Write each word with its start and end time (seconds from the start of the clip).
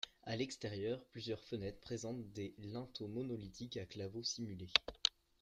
À 0.23 0.35
l'extérieur, 0.35 1.05
plusieurs 1.11 1.43
fenêtres 1.43 1.79
présentent 1.79 2.27
des 2.33 2.55
linteaux 2.57 3.07
monolithiques 3.07 3.77
à 3.77 3.85
claveaux 3.85 4.23
simulés. 4.23 4.73